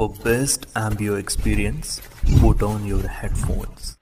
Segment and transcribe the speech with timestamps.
[0.00, 2.00] For best ambient experience,
[2.40, 3.98] put on your headphones.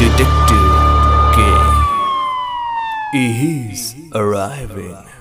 [0.00, 0.72] Detective
[1.36, 1.38] K.
[3.12, 5.19] He's arriving.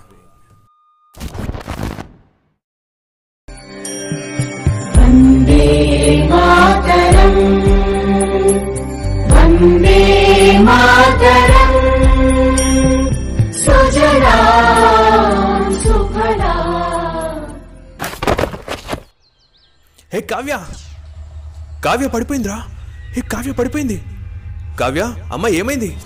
[20.29, 20.59] Kavya!
[21.85, 22.55] Kavya పడిపోయిందిరా.
[23.13, 24.01] హే కావ్య పడిపోయింది.
[24.79, 25.01] కావ్య
[25.33, 25.97] అమ్మ ఏమైంది?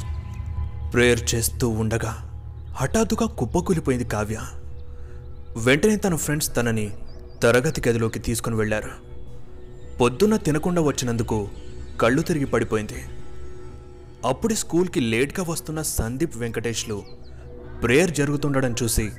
[0.94, 2.12] Prayer చేస్తూ ఉండగా
[2.76, 4.40] హఠాత్తుగా కుప్పకూలిపోయింది కావ్య.
[5.58, 6.92] వెంటనే తన ఫ్రెండ్స్ తనని
[7.44, 8.92] తరగతి గదిలోకి తీసుకుని వెళ్ళారు.
[10.02, 11.48] పొద్దున్న తినకుండా వచ్చినందుకు
[12.02, 13.06] కళ్ళు తిరిగి పడిపోయింది.
[14.26, 17.04] అప్పుడే స్కూల్కి లేట్గా వస్తున్న సందీప్ వెంకటేష్లు
[17.84, 19.12] ప్రేయర్ జరుగుతుండడం చూసి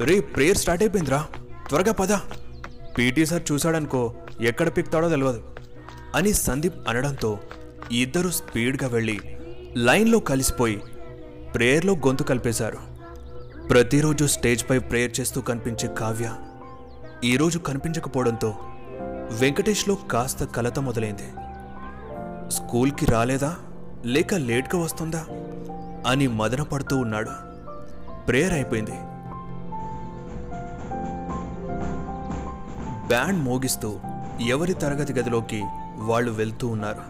[0.00, 1.26] రే ప్రేయర్ స్టార్ట్ అయిపోయిందిరా.
[1.68, 2.12] త్వరగా పద.
[2.98, 5.54] పీటీ సార్ చూశాడనుకో ఎక్కడ పిక్తాడో తెలియదు
[6.14, 7.38] అని సందీప్ అనడంతో
[7.92, 9.20] ఇద్దరు స్పీడ్గా వెళ్ళి
[9.76, 10.82] లైన్లో కలిసిపోయి
[11.54, 12.78] ప్రేయర్లో గొంతు కలిపేశారు.
[13.68, 16.32] ప్రతిరోజు స్టేజ్పై ప్రేయర్ చేస్తూ కనిపించే కావ్య
[17.24, 18.54] ఈరోజు కనిపించకపోవడంతో
[19.38, 21.28] వెంకటేష్లో కాస్త కలత మొదలైంది.
[22.50, 23.56] స్కూల్కి రాలేదా?
[24.04, 25.26] లేక లేట్గా వస్తుందా?
[26.06, 27.30] అని మదన పడుతూ ఉన్నాడు.
[28.26, 28.92] ప్రేయర్ అయిపోయింది.
[33.08, 33.94] బ్యాండ్ మోగిస్తూ
[34.48, 35.62] ఎవరి తరగతి గదిలోకి
[35.96, 37.02] వాళ్ళు వెళ్తూ ఉన్నారు.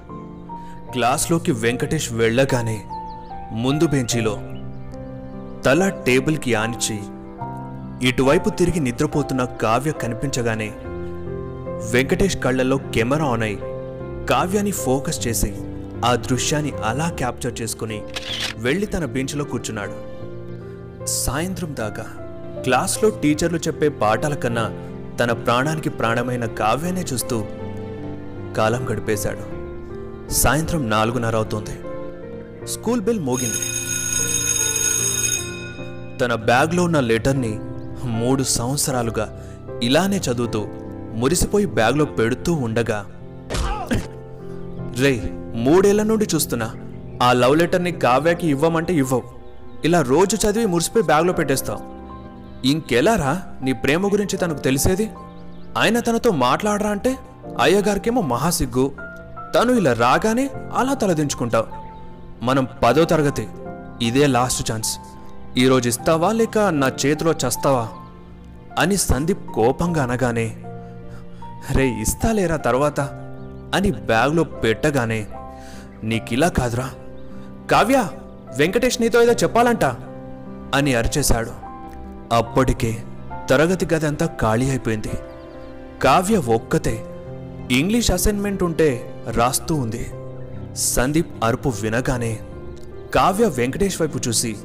[0.93, 2.85] క్లాస్లోకి వెంకటేష్ వెళ్ళగానే
[3.53, 4.35] ముందు బెంచీలో
[5.63, 6.99] తల టేబుల్కి ఆనిచి
[8.09, 10.69] ఇటువైపు తిరిగి నిద్రపోతున్న కావ్య కనిపించగానే
[11.93, 13.57] వెంకటేష్ కళ్ళల్లో కెమెరా ఆన్ అయి
[14.27, 15.55] కావ్యాన్ని ఫోకస్ చేసి
[16.05, 18.03] ఆ దృశ్యాన్ని అలా క్యాప్చర్ చేసుకుని
[18.57, 19.97] వెళ్ళి తన బెంచ్లో కూర్చున్నాడు.
[21.07, 22.05] సాయంత్రం దాకా
[22.63, 24.65] క్లాస్లో టీచర్లు చెప్పే పాఠాల కన్నా
[25.21, 27.45] తన ప్రాణానికి ప్రాణమైన కావ్యానే చూస్తూ
[28.57, 29.45] కాలం గడిపేశాడు.
[30.31, 31.75] సాయంత్రం నాలుగున్నర అవుతుంది.
[32.67, 33.63] స్కూల్ బెల్ మోగింది.
[36.19, 37.59] తన బ్యాగ్లో ఉన్న లెటర్ని
[38.05, 39.45] మూడు సంవత్సరాలుగా
[39.83, 40.67] ఇలానే చదువుతూ
[41.15, 43.07] మురిసిపోయి బ్యాగ్లో పెడుతూ ఉండగా
[44.99, 46.75] రే మూడేళ్ళ నుండి చూస్తున్నా
[47.23, 49.23] ఆ లవ్ లెటర్ని కావ్యాకి ఇవ్వమంటే ఇవ్వవు.
[49.85, 51.96] ఇలా రోజు చదివి మురిసిపోయి బ్యాగ్లో పెట్టేస్తావు.
[52.65, 55.11] ఇంకెలారా నీ ప్రేమ గురించి తనకు తెలిసేది?
[55.79, 57.17] ఆయన తనతో మాట్లాడరా అంటే
[57.61, 58.93] అయ్యగారికేమో మహాసిగ్గు.
[59.55, 61.67] తను ఇలా రాగానే అలా తలదించుకుంటావు.
[62.45, 63.49] మనం పదో తరగతి.
[64.03, 64.99] ఇదే లాస్ట్ ఛాన్స్.
[65.57, 67.89] ఈరోజు ఇస్తావా లేక నా చేతిలో చస్తావా?
[68.79, 70.57] అని సందీప్ కోపంగా అనగానే
[71.71, 73.01] రే ఇస్తాలేరా తర్వాత?
[73.75, 75.27] అని బ్యాగ్లో పెట్టగానే
[76.05, 76.91] నీకిలా కాదురా.
[77.71, 78.09] కావ్య
[78.57, 79.85] వెంకటేష్ నీతో ఏదో చెప్పాలంట.
[80.75, 81.66] అని అరిచేశాడు.
[82.33, 83.03] అప్పటికే
[83.51, 85.11] తరగతి గది అంతా ఖాళీ అయిపోయింది.
[86.03, 87.05] కావ్య ఒక్కతే
[87.71, 90.11] ఇంగ్లీష్ అసైన్మెంట్ ఉంటే రాస్తూ ఉంది.
[90.75, 92.39] సందీప్ అరుపు వినగానే
[93.15, 94.57] కావ్య వెంకటేష్ వైపు చూసి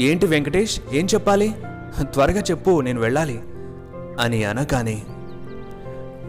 [0.00, 1.54] ఏంటి వెంకటేష్ ఏం చెప్పాలి?
[2.00, 3.40] త్వరగా చెప్పు నేను వెళ్ళాలి.
[4.20, 5.02] అని అనగానే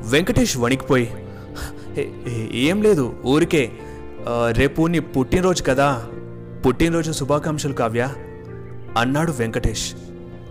[0.02, 1.14] వెంకటేష్ వణికిపోయి
[2.52, 3.72] ఏం లేదు ఊరికే
[4.52, 6.06] రేపు నీ పుట్టినరోజు కదా.
[6.66, 8.10] పుట్టినరోజు శుభాకాంక్షలు కావ్య.
[8.98, 9.94] అన్నాడు వెంకటేష్.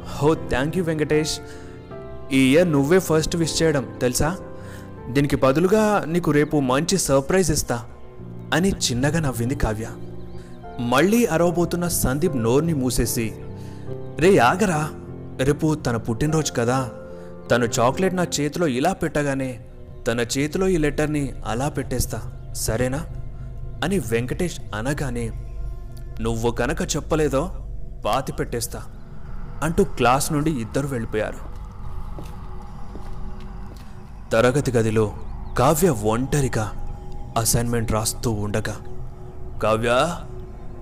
[0.08, 1.38] హో థ్యాంక్ యూ వెంకటేష్.
[2.32, 4.36] ఈ ఇయర్ నువ్వే ఫస్ట్ విష్ చేయడం తెలుసా?
[5.10, 7.84] దీనికి బదులుగా నీకు రేపు మంచి సర్ప్రైజ్ ఇస్తా
[8.54, 9.86] అని చిన్నగా నవ్వింది కావ్య.
[10.80, 13.34] మళ్ళీ అరవబోతున్న సందీప్ నోర్ని మూసేసి
[14.18, 14.90] రే ఆగరా.
[15.40, 16.90] రేపు తన పుట్టినరోజు కదా.
[17.50, 19.64] తను చాక్లెట్ నా చేతిలో ఇలా పెట్టగానే
[20.08, 22.50] తన చేతిలో ఈ లెటర్ని అలా పెట్టేస్తా.
[22.52, 23.06] సరేనా?
[23.84, 25.30] అని వెంకటేష్ అనగానే
[26.20, 27.50] నువ్వు కనుక చెప్పలేదో
[28.06, 28.82] పాతి పెట్టేస్తా.
[29.62, 31.54] అంటూ క్లాస్ నుండి ఇద్దరు వెళ్ళిపోయారు.
[34.30, 35.14] తరగతి గదిలో
[35.58, 36.86] కావ్య ఒంటరిగా
[37.38, 38.76] అసైన్మెంట్ రాస్తూ ఉండగా
[39.62, 40.16] కావ్య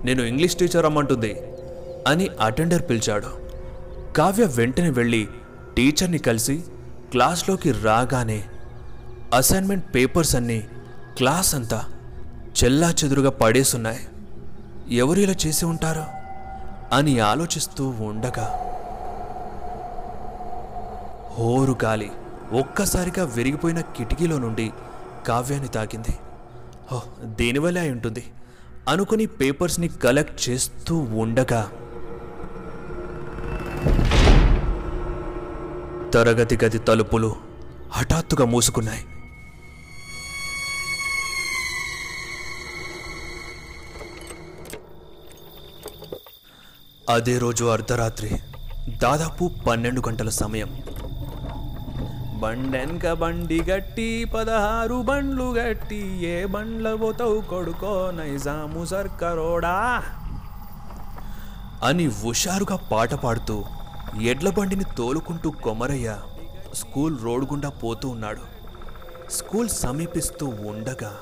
[0.05, 1.41] నేను ఇంగ్లీష్ టీచర్ అమ్మంటుంది
[2.07, 3.27] అని అటెండర్ పిలిచాడు.
[4.13, 5.27] కావ్య వెంటనే వెళ్ళి
[5.77, 6.63] టీచర్ని కలిసి
[7.11, 8.43] క్లాస్లోకి రాగానే
[9.33, 10.67] అసైన్మెంట్ పేపర్స్ అన్నీ
[11.17, 11.83] క్లాస్ అంతా
[12.63, 13.99] చెల్లా చెదురుగా పడేసున్నాయి.
[14.95, 16.05] ఎవరు ఇలా చేసి ఉంటారో?
[16.93, 18.47] అని ఆలోచిస్తూ ఉండగా
[21.35, 22.09] హోరు గాలి
[22.61, 24.67] ఒక్కసారిగా విరిగిపోయిన కిటికీలో నుండి
[25.27, 26.13] కావ్యాన్ని తాకింది.
[26.93, 26.99] ఓ
[27.39, 28.23] దేనివల్లే అయి ఉంటుంది
[28.87, 31.61] అనుకుని పేపర్స్ని కలెక్ట్ చేస్తూ ఉండగా
[36.13, 37.31] తరగతి గది తలుపులు
[37.91, 39.03] హఠాత్తుగా మూసుకున్నాయి.
[47.09, 48.31] అదే రోజు అర్ధరాత్రి
[48.89, 50.81] దాదాపు పన్నెండు గంటల సమయం.
[52.39, 60.03] బండెన్క బండి గట్టి పదహారు బండ్లు గట్టి ఏ బండ్ల పోతావు కొడుకో నైజాము సర్కరోడా?
[61.83, 63.63] అని హుషారుగా పాట పాడుతూ
[64.21, 66.17] ఎడ్ల బండిని తోలుకుంటూ కొమరయ్య
[66.73, 68.41] స్కూల్ రోడ్ గుండా పోతూ ఉన్నాడు.
[69.31, 71.17] స్కూల్ సమీపిస్తూ ఉండగా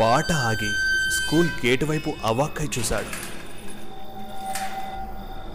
[0.00, 0.72] పాట ఆగి
[1.12, 3.28] స్కూల్ గేట్ వైపు అవాక్కై చూశాడు.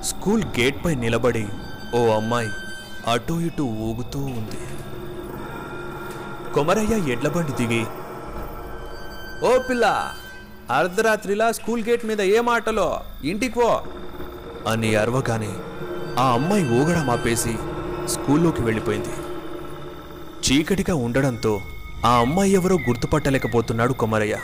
[0.04, 1.48] స్కూల్ గేట్పై నిలబడి
[1.96, 2.50] ఓ అమ్మాయి
[3.08, 4.58] అటు ఇటు ఊగుతూ ఉంది.
[6.54, 7.86] కొమరయ్య ఎడ్లబండి దిగి
[9.48, 10.14] ఓ పిల్ల
[10.72, 13.02] అర్ధరాత్రిలా స్కూల్ గేట్ మీద ఏ మాటలో?
[13.24, 13.84] ఇంటికి పో.
[14.68, 15.54] అని అరవగానే
[16.20, 17.58] ఆ అమ్మాయి ఊగడం ఆపేసి
[18.06, 19.14] స్కూల్లోకి వెళ్ళిపోయింది.
[20.48, 21.62] చీకటిగా ఉండడంతో
[22.06, 24.38] ఆ అమ్మాయి ఎవరో గుర్తుపట్టలేకపోతున్నాడు కొమరయ్య.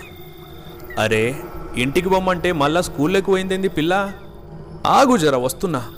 [1.00, 1.44] అరే
[1.75, 4.13] ఇంటికి బొమ్మంటే మళ్ళా స్కూల్లోకి పోయిందేంది పిల్ల?
[4.88, 5.91] ఆగు జర వస్తున్నా.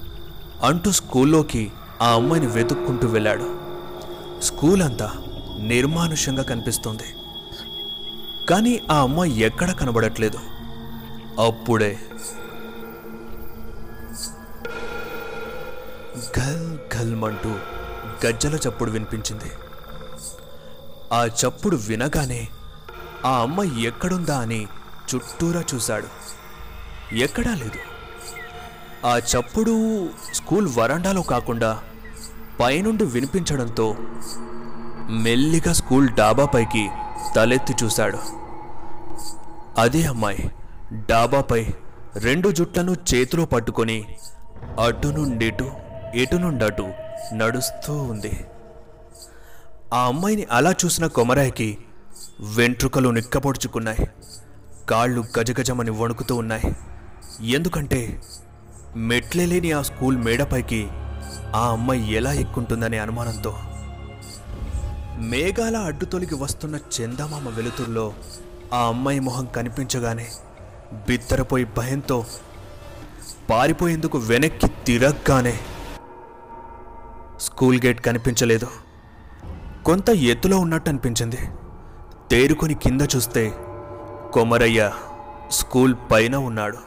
[0.63, 1.71] అంటూ స్కూల్లోకి
[2.01, 3.59] ఆ అమ్మాయిని వెతుక్కుంటూ వెళ్ళాడు.
[4.41, 5.11] స్కూల్ అంతా
[5.59, 7.03] నిర్మానుష్యంగా కనిపిస్తోంది.
[8.49, 10.39] కానీ ఆ అమ్మాయి ఎక్కడ కనబడట్లేదు.
[11.45, 11.99] అప్పుడే
[16.39, 17.55] గల్ గల్మంటూ
[18.25, 19.51] గజ్జల చప్పుడు వినిపించింది.
[21.13, 22.47] ఆ చప్పుడు వినగానే
[23.25, 24.67] ఆ అమ్మాయి ఎక్కడుందా అని
[25.15, 26.07] చుట్టూరా చూశాడు.
[27.15, 27.79] ఎక్కడా లేదు.
[29.07, 31.79] ఆ చప్పుడు స్కూల్ వరండాలో కాకుండా
[32.59, 33.95] పైనుండి వినిపించడంతో
[35.09, 36.89] మెల్లిగా స్కూల్ డాబాపైకి
[37.35, 38.19] తలెత్తి చూశాడు.
[39.77, 40.51] అదే అమ్మాయి
[40.93, 41.67] డాబాపై
[42.15, 44.17] రెండు జుట్లను చేతిలో పట్టుకొని
[44.85, 45.71] అటు నుండిటు
[46.15, 46.93] ఇటు నుండటు
[47.33, 48.45] నడుస్తూ ఉంది.
[49.93, 51.77] ఆ అమ్మాయిని అలా చూసిన కొమరాయికి
[52.55, 54.07] వెంట్రుకలు నిక్కపొడుచుకున్నాయి
[54.89, 56.75] కాళ్ళు గజగజమని వణుకుతూ ఉన్నాయి.
[57.47, 58.21] ఎందుకంటే
[58.95, 60.87] మెట్లే లేని ఆ స్కూల్ మేడపైకి
[61.55, 63.57] ఆ అమ్మాయి ఎలా ఎక్కుంటుందనే అనుమానంతో.
[65.19, 68.13] మేఘాల అడ్డుతొలిగి వస్తున్న చందమామ వెలుతురులో
[68.73, 70.27] ఆ అమ్మాయి మొహం కనిపించగానే
[71.07, 72.25] బిత్తరపోయి భయంతో
[73.49, 75.59] పారిపోయేందుకు వెనక్కి తిరగ్గానే
[77.39, 78.67] స్కూల్ గేట్ కనిపించలేదు.
[79.85, 81.37] కొంత ఎత్తులో ఉన్నట్టు అనిపించింది
[82.31, 83.53] తేరుకొని కింద చూస్తే
[84.33, 84.91] కొమరయ్య
[85.51, 86.77] స్కూల్ పైన ఉన్నాడు.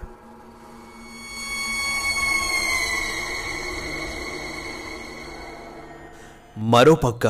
[6.58, 7.26] మరోపక్క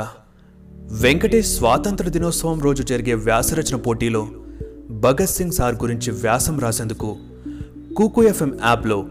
[1.00, 4.28] వెంకటేష్ స్వాతంత్ర దినోత్సవం రోజు జరిగే వ్యాసరచన పోటీలో
[4.90, 7.16] భగత్ సింగ్ సార్ గురించి వ్యాసం రాసేందుకు
[7.96, 9.02] కూకు ఎఫ్ఎం యాప్లో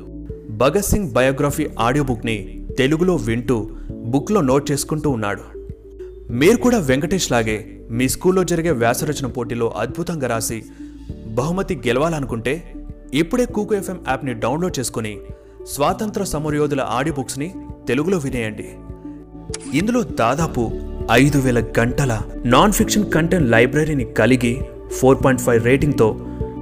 [0.50, 2.38] భగత్ సింగ్ బయోగ్రఫీ ఆడియో బుక్ని
[2.78, 3.70] తెలుగులో వింటూ
[4.06, 5.53] బుక్లో నోట్ చేసుకుంటూ ఉన్నాడు.
[6.32, 10.64] మీరు కూడా వెంకటేష్ లాగే మీ స్కూల్లో జరిగే వ్యాసరచన పోటీలో అద్భుతంగా రాసి
[11.28, 12.74] బహుమతి గెలవాలనుకుంటే
[13.14, 15.18] ఇప్పుడే కూకు ఎఫ్ఎం యాప్ని డౌన్లోడ్ చేసుకుని
[15.68, 17.54] స్వాతంత్ర సమరయోధుల ఆడియో బుక్స్ని
[17.88, 18.70] తెలుగులో వినేయండి.
[19.78, 20.72] ఇందులో దాదాపు
[21.12, 24.62] ఐదు వేల గంటల నాన్ ఫిక్షన్ కంటెంట్ లైబ్రరీని కలిగి
[24.92, 26.14] ఫోర్ పాయింట్ ఫైవ్ రేటింగ్తో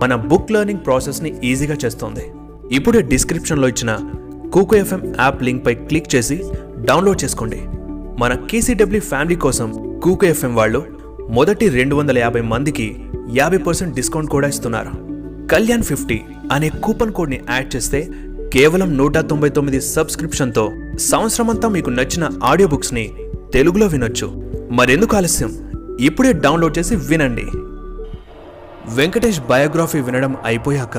[0.01, 2.31] మన బుక్ లెర్నింగ్ ప్రాసెస్ని ఈజీగా చేస్తోంది.
[2.71, 3.99] ఇప్పుడే డిస్క్రిప్షన్లో ఇచ్చిన
[4.53, 6.43] కూకో ఎఫ్ఎం యాప్ లింక్పై క్లిక్ చేసి
[6.81, 7.61] డౌన్లోడ్ చేసుకోండి.
[8.21, 10.85] మన కేసీడబ్ల్యూ ఫ్యామిలీ కోసం కూకు ఎఫ్ఎం వాళ్ళు
[11.29, 14.91] మొదటి రెండు వందల యాభై మందికి యాభై పర్సెంట్ డిస్కౌంట్ కూడా ఇస్తున్నారు.
[15.47, 18.09] కళ్యాణ్ ఫిఫ్టీ అనే కూపన్ కోడ్ని యాడ్ చేస్తే
[18.53, 23.13] కేవలం నూట తొంభై తొమ్మిది సబ్స్క్రిప్షన్తో సంవత్సరమంతా మీకు నచ్చిన ఆడియో బుక్స్ని
[23.53, 24.27] తెలుగులో వినొచ్చు.
[24.71, 25.71] మరెందుకు ఆలస్యం?
[25.99, 27.47] ఇప్పుడే డౌన్లోడ్ చేసి వినండి.
[28.95, 30.97] వెంకటేష్ బయోగ్రఫీ వినడం అయిపోయాక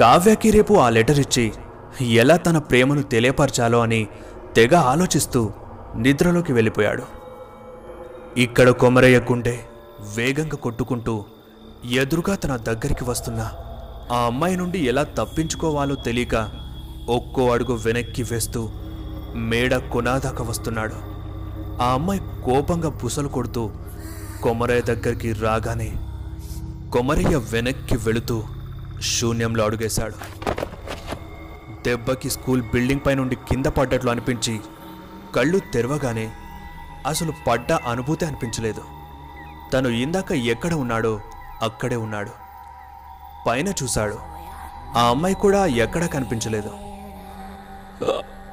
[0.00, 1.52] కావ్యకి రేపు ఆ లెటర్ ఇచ్చి
[2.14, 4.06] ఎలా తన ప్రేమను తెలియపరచాలో అని
[4.56, 5.50] తెగ ఆలోచిస్తూ
[5.96, 7.02] నిద్రలోకి వెళ్ళిపోయాడు.
[8.40, 9.58] ఇక్కడ కొమరయ్య గుండె
[10.16, 11.24] వేగంగా కొట్టుకుంటూ
[11.90, 13.52] ఎదురుగా తన దగ్గరికి వస్తున్న
[14.12, 16.34] ఆ అమ్మాయి నుండి ఎలా తప్పించుకోవాలో తెలియక
[17.08, 18.70] ఒక్కో అడుగు వెనక్కి వేస్తూ
[19.34, 20.94] మేడ కొనాదాకా వస్తున్నాడు.
[21.82, 23.70] ఆ అమ్మాయి కోపంగా బుసలు కొడుతూ
[24.42, 25.92] కొమరయ్య దగ్గరికి రాగానే
[26.92, 28.42] కొమరయ్య వెనక్కి వెళుతూ
[29.00, 30.14] శూన్యంలో అడుగేశాడు.
[31.84, 34.60] దెబ్బకి స్కూల్ బిల్డింగ్ పై నుండి కింద పడ్డట్లు అనిపించి
[35.36, 36.30] కళ్ళు తెరవగానే
[37.06, 38.82] అసలు పడ్డ అనుభూతి అనిపించలేదు.
[39.72, 41.20] తను ఇందాక ఎక్కడ ఉన్నాడో
[41.62, 42.30] అక్కడే ఉన్నాడు.
[43.46, 44.18] పైన చూశాడు.
[44.96, 46.70] ఆ అమ్మాయి కూడా ఎక్కడా కనిపించలేదు.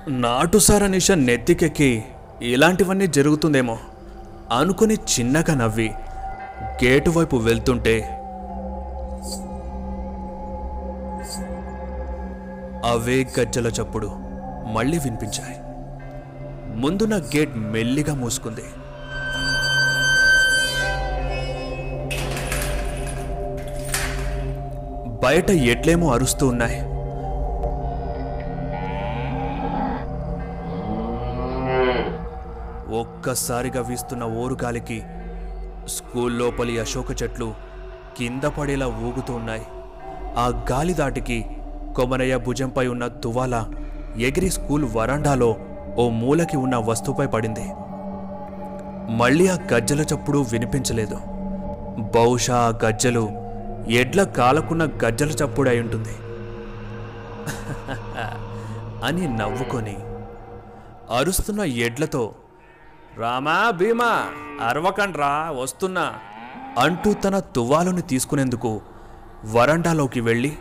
[0.07, 2.05] నాటుసార నిష నెత్తికెక్కి
[2.41, 3.77] ఇలాంటివన్నీ జరుగుతుందేమో
[4.57, 5.93] అనుకుని చిన్నగా నవ్వి
[6.61, 8.19] గేటు వైపు వెళ్తుంటే
[12.85, 14.07] అవే గజ్జల చప్పుడు
[14.71, 15.62] మళ్ళీ వినిపించాయి.
[16.81, 18.65] ముందున్న గేట్ మెల్లిగా మూసుకుంది.
[25.25, 26.79] బయట ఎట్లేమో అరుస్తూ ఉన్నాయి.
[33.01, 35.03] ఒక్కసారిగా వీస్తున్న ఓరుగాలికి
[35.87, 37.53] స్కూల్ లోపలి అశోక చెట్లు
[38.17, 39.65] కింద పడేలా ఊగుతూ ఉన్నాయి.
[40.37, 41.45] ఆ గాలి దాటికి
[41.95, 43.55] కొమరయ్య భుజంపై ఉన్న తువాల
[44.17, 45.55] ఎగిరి స్కూల్ వరండాలో
[45.97, 47.65] ఓ మూలకి ఉన్న వస్తువుపై పడింది.
[49.21, 51.17] మళ్ళీ ఆ గజ్జల చప్పుడు వినిపించలేదు.
[52.15, 53.29] బహుశా ఆ గజ్జలు
[53.89, 56.15] ఎడ్ల కాలకున్న గజ్జల చప్పుడు అయి ఉంటుంది.
[59.03, 59.97] అని నవ్వుకొని
[61.09, 62.35] అరుస్తున్న ఎడ్లతో
[63.17, 64.11] రామా భీమా
[64.61, 66.13] అరవకండ్రా వస్తున్నా
[66.77, 68.81] అంటూ తన తువ్వాలుని తీసుకునేందుకు
[69.51, 70.53] వరండాలోకి వెళ్ళి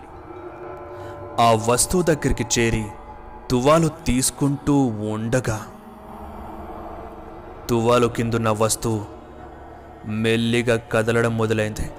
[1.41, 2.85] ఆ వస్తువు దగ్గరికి చేరి
[3.51, 5.67] తువ్వాలు తీసుకుంటూ ఉండగా
[7.71, 9.05] తువ్వాలు కిందున్న వస్తువు
[10.07, 11.91] మెల్లిగా కదలడం మొదలైంది.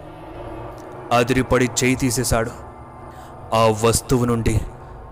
[1.12, 2.52] అదిరిపడి చేయి తీసేశాడు.
[3.54, 4.62] ఆ వస్తువు నుండి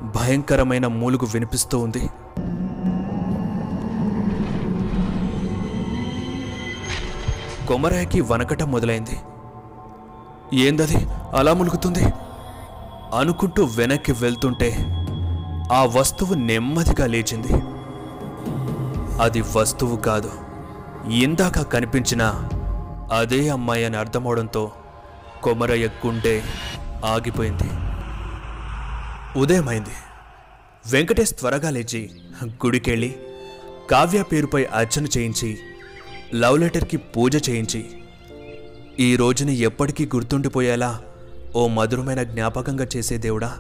[0.04, 2.10] భయంకరమైన మూలుగు వినిపిస్తూ ఉంది.
[7.68, 9.20] కొమరాయికి వనకటం మొదలైంది.
[10.54, 11.08] ఏందది?
[11.36, 12.04] అలా ములుగుతుంది
[13.20, 14.98] అనుకుంటూ వెనక్కి వెళ్తుంటే
[15.72, 17.54] ఆ వస్తువు నెమ్మదిగా లేచింది.
[19.22, 20.32] అది వస్తువు కాదు.
[21.12, 22.24] ఇందాక కనిపించిన
[23.14, 24.72] అదే అమ్మాయి అని అర్థమవడంతో
[25.44, 26.42] కొమరయ్య గుండె
[27.06, 27.70] ఆగిపోయింది.
[29.40, 29.96] ఉదయమైంది.
[30.92, 32.10] వెంకటేష్ త్వరగా లేచి
[32.48, 33.16] గుడికెళ్ళి
[33.92, 35.58] కావ్య పేరుపై అర్చన చేయించి
[36.34, 37.86] లవ్ లెటర్కి పూజ చేయించి
[39.00, 41.02] ఈ రోజుని ఎప్పటికీ గుర్తుండిపోయేలా
[41.56, 43.58] ఓ మధురమైన జ్ఞాపకంగా చేసే దేవుడా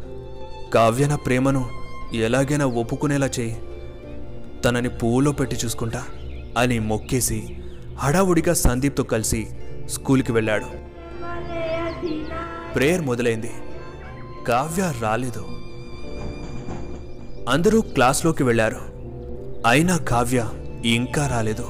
[0.74, 1.81] కావ్యన ప్రేమను
[2.14, 3.62] ఎలాగైనా ఒప్పుకునేలా చేయి.
[4.66, 6.06] తనని పూలో పెట్టి చూసుకుంటా.
[6.58, 7.58] అని మొక్కేసి
[7.98, 9.48] హడావుడిగా సందీప్తో కలిసి
[9.90, 10.66] స్కూల్కి వెళ్ళాడు.
[12.74, 13.52] ప్రేయర్ మొదలైంది.
[14.48, 15.46] కావ్య రాలేదు.
[17.50, 18.82] అందరూ క్లాస్లోకి వెళ్ళారు.
[19.68, 20.50] అయినా కావ్య
[20.86, 21.70] ఇంకా రాలేదు.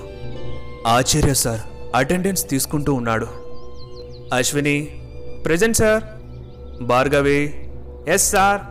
[0.88, 1.60] ఆచార్య సార్
[1.96, 3.28] అటెండెన్స్ తీసుకుంటూ ఉన్నాడు.
[4.34, 5.02] Ashwini
[5.46, 6.04] present sir.
[6.84, 7.72] Bhargavi.
[8.08, 8.62] Yes sir.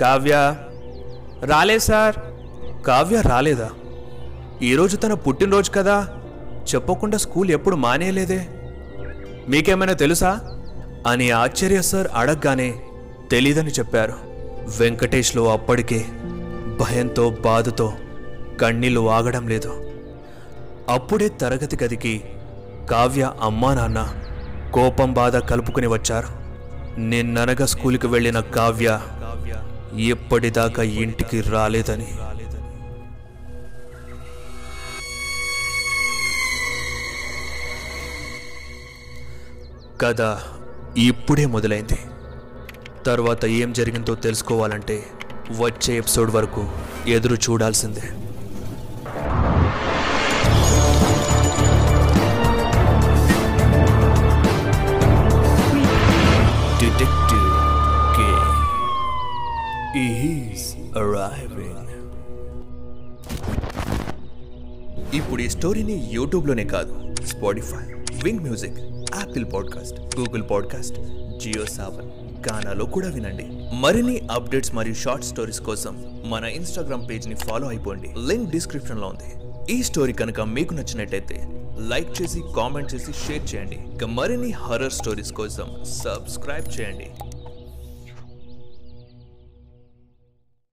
[0.00, 0.56] Kavya.
[1.44, 2.16] రాలే సార్.
[2.86, 3.70] కావ్య రాలేదా?
[4.62, 6.08] ఈరోజు తన పుట్టినరోజు కదా.
[6.74, 8.48] చెప్పకుండా స్కూల్ ఎప్పుడు మానేయలేదే.
[9.48, 10.40] మీకేమైనా తెలుసా?
[11.06, 12.80] అని ఆశ్చర్య సార్ అడగగానే
[13.30, 14.12] తెలీదని చెప్పారు.
[14.78, 16.06] వెంకటేష్లో అప్పటికే
[16.80, 17.92] భయంతో బాధతో
[18.60, 19.90] కన్నీళ్ళు ఆగడం లేదు.
[20.88, 22.24] అప్పుడే తరగతి గదికి
[22.90, 24.14] కావ్య అమ్మా నాన్న
[24.74, 26.28] కోపం బాధ కలుపుకుని వచ్చారు.
[27.00, 29.00] నిన్ననగా స్కూల్కి వెళ్ళిన కావ్య
[29.96, 32.06] ఎప్పటిదాకా ఇంటికి రాలేదని.
[40.00, 40.38] కథ
[40.96, 41.98] ఇప్పుడే మొదలైంది.
[43.06, 45.06] తర్వాత ఏం జరిగిందో తెలుసుకోవాలంటే
[45.58, 46.68] వచ్చే ఎపిసోడ్ వరకు
[47.06, 48.27] ఎదురు చూడాల్సిందే.
[65.14, 68.78] ఇప్పుడు ఈ స్టోరీని యూట్యూబ్లోనే కాదు Spotify Wynk music
[69.16, 70.94] Apple podcast Google podcast
[71.38, 72.10] Jio Saavn
[72.48, 73.46] గానాలో కూడా వినండి.
[73.74, 78.14] మరిన్ని అప్డేట్స్ మరియు షార్ట్ స్టోరీస్ కోసం మన ఇన్స్టాగ్రామ్ పేజ్ని ఫాలో అయిపోండి.
[78.26, 79.34] లింక్ డిస్క్రిప్షన్లో ఉంది.
[79.74, 81.48] ఈ స్టోరీ కనుక మీకు నచ్చినట్టయితే
[81.78, 83.78] లైక్ చేసి కామెంట్ చేసి షేర్ చేయండి.
[83.94, 87.10] ఇక మరిన్ని హర్రర్ స్టోరీస్ కోసం సబ్స్క్రైబ్ చేయండి.